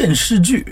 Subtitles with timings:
[0.00, 0.64] 电视剧。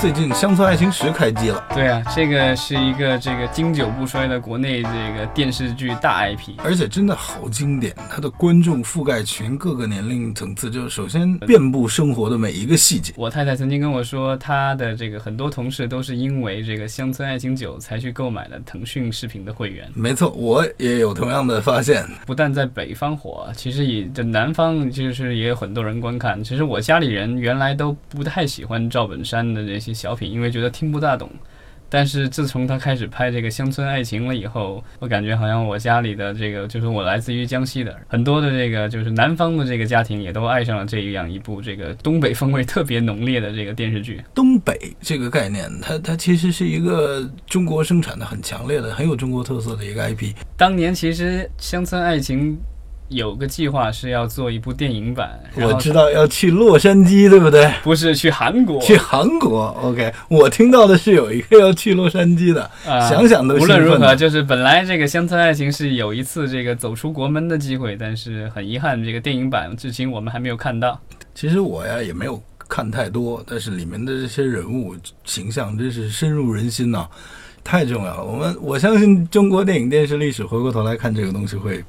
[0.00, 13.12] 最近《乡村爱情十》开机了，对啊，这个是一个这个经久不衰的国内这个电视剧大 IP，而且真的好经典，它的观众覆盖群各个年龄层次，就首先遍布生活的每一个细节。
[13.16, 19.90] 我太太曾经跟我说，她的这个很多同事都是因为这个《乡村爱情九》才去购买了腾讯视频的会员。
[19.94, 22.06] 没错，我也有同样的发现。
[22.24, 26.42] 不但在北方火，其实也这南方就是也有很多人观看。
[26.44, 29.87] 其实我家里人原来都不太喜欢赵本山的这些。
[29.94, 31.30] 小品，因为觉得听不大懂，
[31.88, 44.22] 但是自从他开始拍这个乡村爱情了以后，我感觉好像我家里的这个，就是我来自于江西的很多的这个，就是南方的这个家庭也都爱上了这样一部这个东北风味特别浓烈的这个电视剧。
[44.34, 50.34] 东北这个概念，它它其实是一个中国生产的很强烈的、很有中国特色的一个 IP。
[50.56, 52.58] 当年其实乡村爱情。
[53.08, 57.72] 有个计划是要做一部电影版，我知道要去洛杉矶，对不对？
[57.82, 59.68] 不是去韩国，去韩国。
[59.82, 71.00] OK，我听到的是有一个要去洛杉矶的，想想都无论如何，就是本来这个乡村爱情是有一次这个走出国门的机会，但是很遗憾，这个电影版至今我们还没有看到。
[71.34, 77.06] 其实我呀也没有看太多，但是里面的这些人物形象真是深入人心呐，
[77.64, 78.24] 太重要了。
[78.24, 81.82] 我们我相信中国电影电视历史，回过头来看这个东西会。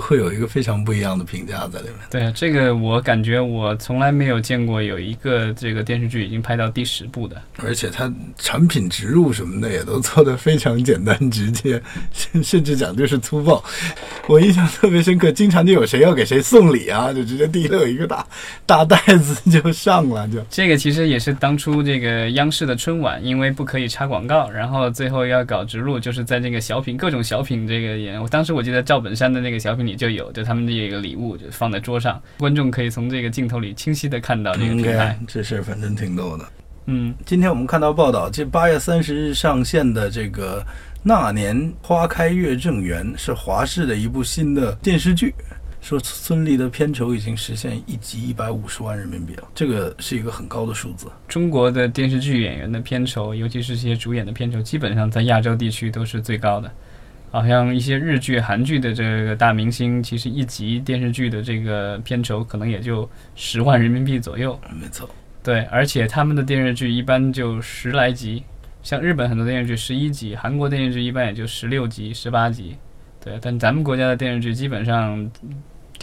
[0.00, 1.96] 会会有一个非常不一样的评价在里面。
[2.10, 13.62] 对这个，我感觉我从来没有见过有一个这个电视剧已经拍到第十部的，而且它产品植入什么的也都做得非常简单直接，甚甚至讲就是粗暴。
[14.28, 18.26] 我印象特别深刻，经常就有谁要给谁送礼啊，就直接递了一个大
[18.64, 20.26] 大袋子就上了。
[20.28, 28.20] 就这个其实也是当初这个央视的春晚，因为不可以插广告，然后最后要搞植入，就是在这个小品各种小品这个演。
[28.22, 29.74] 我当时我记得赵本山的那个小。
[29.74, 35.18] 小品里就有，就他们这个礼物就放在桌上，观众可以从这个镜头里清晰的看到这个平台。
[35.28, 36.44] 这事儿反正挺逗的。
[36.86, 40.60] 嗯，今天我们看到报道，这八月三十日上线的这个
[41.02, 45.34] 《那年花开月正圆》是华视的一部新的电视剧，
[45.80, 51.06] 说孙俪的片酬已经实现一集一百五十万人民币了，这个是一个很高的数字。
[51.26, 56.70] 中国的电视剧演员的片酬，尤其是这些主演的片酬，基本上在亚洲地区都是最高的。
[57.34, 64.56] 好像一些日剧、韩剧的这个大明星，其实一集电视剧的这个片酬可能也就十万人民币左右。
[64.80, 65.10] 没错，
[65.42, 68.44] 对，而且他们的电视剧一般就十来集，
[68.84, 72.76] 像日本很多电视剧十一集，韩国电视剧一般也就十六集、十八集。
[73.20, 75.28] 对，但咱们国家的电视剧基本上。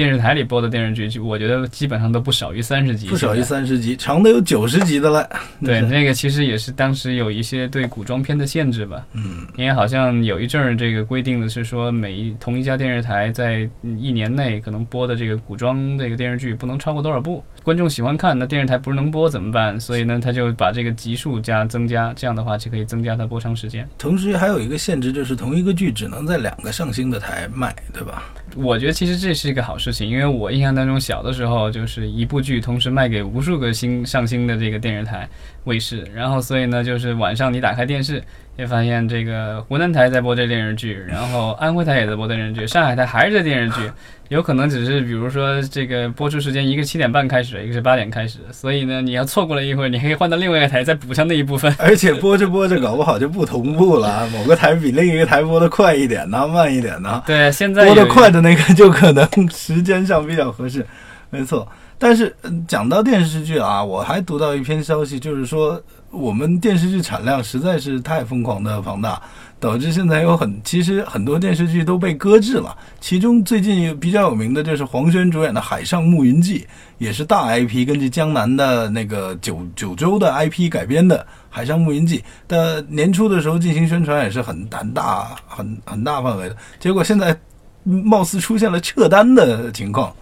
[0.00, 5.28] 电视台里播的电视剧，我觉得基本上都不少于三十集，不少于三十集，长的有九十集的了。
[5.62, 9.04] 对， 那个其实也是当时有一些对古装片的限制吧。
[9.12, 19.78] 嗯，因为好像有一阵儿这个规定的是说，每一同一家电视台在一年内可能播的这个古装这个电视剧不能超过多少部，观众喜欢看，那电视台不是能播怎么办？
[19.78, 23.86] 所以呢，他就把这个集数加增加，这样的话就可以增加它播长时间。
[23.98, 28.24] 同时还有一个限制，就是同一个剧只能在两个上星的台卖，对吧？
[28.56, 35.28] 我觉得其实这是一个好事情，因为我印象当中小的时候就是一部剧同时卖给无数个新上新的这个电视台
[35.64, 38.22] 卫视，然后所以呢就是晚上你打开电视。
[38.56, 43.90] 会发现这个湖南台在播这电视剧，然后安徽台也在播电视剧，上海台还是这电视剧，
[44.28, 51.74] 有可能只是比如说这个播出时间一个七点半开始，一个是八点开始，所以呢你要错过了一会儿，你可以换到另外一个台再补上那一部分。
[51.80, 57.22] 而且播着播着搞不好就不同步了，某个台比另一个台播的快一点呢，慢一点呢。
[57.26, 60.84] 对，现在播的快的那个就可能时间上比较合适，
[61.30, 61.66] 没错。
[61.98, 62.34] 但是
[62.68, 65.80] 讲到电视剧啊，我还读到一篇消息，就是说。
[66.12, 69.22] 我们电视剧产量实在是太疯狂的庞大，
[69.60, 72.76] 导致现在有很其实很多电视剧都被搁置了。
[73.00, 76.58] 其中最近比较有名的就是黄轩主演的《海上牧云记》，
[76.98, 81.16] 也是大 IP，根据江南的那个九九州的 IP 改编的
[81.48, 82.18] 《海上牧云记》。
[82.48, 87.38] 的年初的时候进行宣传也是很胆大很很大范围的，结果现在
[87.84, 90.12] 貌似出现了撤单的情况。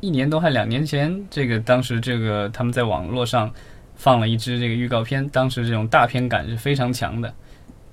[0.00, 3.50] 一年多还两年前，这个当时这个他们在网络上。
[4.00, 7.34] 放了一支这个预告片，当时这种大片感是非常强的。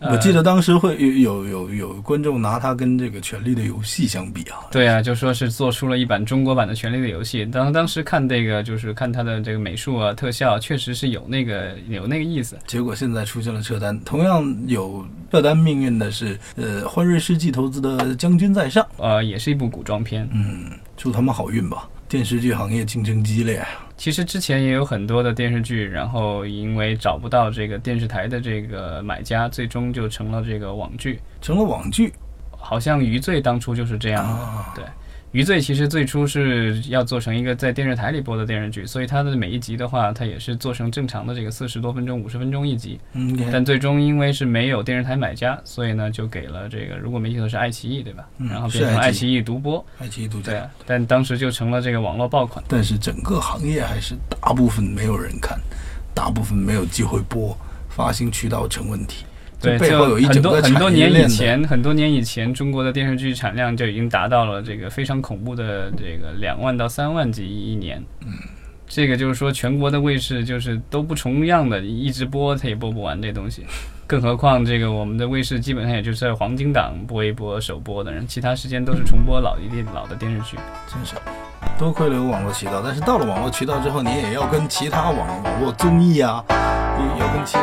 [0.00, 4.58] 我记得当时会有有有有观众拿它跟这个《权力的游戏》相比啊。
[4.72, 7.46] 对啊，就说是做出了一版中国版的《权力的游戏》。
[7.52, 12.58] 当当时看这个，就是看它的这个美术啊、特效，确实是有那个有那个意思。
[12.66, 20.28] 结果现在出现了撤单，同样有撤单命运的是呃欢瑞世纪投资的《将军在上》，呃，也是一部古装片。
[20.32, 21.88] 嗯，祝他们好运吧。
[22.08, 23.64] 电视剧行业竞争激烈。
[23.96, 32.12] 其实之前也有很多的电视剧，然后因为找不到这个电视台的这个买家，最终就成了这个网剧，成了网剧。
[32.64, 34.38] 好像《余罪》当初就是这样的。
[34.76, 34.84] 对，
[35.32, 43.00] 余罪》其实最初是要做成一个在电视台里播的电视剧，所以它的每一集的话，它也是做成正常的这个四十多分钟、五十分钟一集。
[43.14, 48.28] 嗯，但最终因为是没有电视台买家，所以呢就给了这个，如果没记错是爱奇艺对吧？
[48.36, 49.82] 嗯然后变成爱奇艺独播。
[49.98, 52.62] 爱奇艺独对家，，但当时就成了这个网络爆款。
[52.68, 55.58] 但是整个行业还是大部分没有人看，
[56.14, 57.56] 大部分没有机会播，
[57.88, 59.24] 发行渠道成问题。
[59.62, 61.28] 对，这背后有一就很多整个很多年以。
[61.28, 68.02] 前，很多年以前，中国的电视剧产量就已经达到了这个非常恐怖的这个两万到三万集一年。
[68.22, 68.32] 嗯，
[68.86, 73.64] 这个就是说，全国的卫视就是都不重样的，一直播它也播不完这东西。
[74.06, 80.58] 更何况这个我们的卫视基本上也就是在黄金档播一播首播的人，其他时间都是重播老一电老的电视剧。
[80.86, 81.14] 真是
[81.78, 87.56] 多亏了有网络渠道，但是到了网络渠道之后，你也要跟其他网网络综艺啊，也要跟其